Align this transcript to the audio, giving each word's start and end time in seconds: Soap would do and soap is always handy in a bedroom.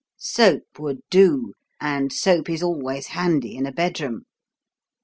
Soap 0.17 0.63
would 0.79 1.03
do 1.11 1.53
and 1.79 2.11
soap 2.11 2.49
is 2.49 2.63
always 2.63 3.05
handy 3.09 3.55
in 3.55 3.67
a 3.67 3.71
bedroom. 3.71 4.25